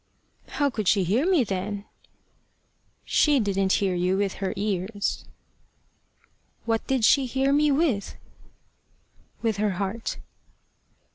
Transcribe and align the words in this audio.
"How 0.57 0.71
could 0.71 0.87
she 0.87 1.03
hear 1.03 1.29
me 1.29 1.43
then?" 1.43 1.85
"She 3.05 3.39
didn't 3.39 3.73
hear 3.73 3.93
you 3.93 4.17
with 4.17 4.33
her 4.41 4.51
ears." 4.55 5.25
"What 6.65 6.87
did 6.87 7.05
she 7.05 7.27
hear 7.27 7.53
me 7.53 7.69
with?" 7.69 8.15
"With 9.43 9.57
her 9.57 9.73
heart." 9.73 10.17